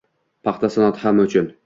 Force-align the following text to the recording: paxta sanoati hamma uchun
paxta 0.47 0.71
sanoati 0.77 1.05
hamma 1.05 1.29
uchun 1.31 1.53